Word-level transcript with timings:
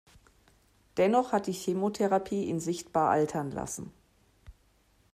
Dennoch 0.97 1.31
hat 1.31 1.45
die 1.45 1.51
Chemotherapie 1.53 2.45
ihn 2.45 2.59
sichtbar 2.59 3.11
altern 3.11 3.51
lassen. 3.51 3.91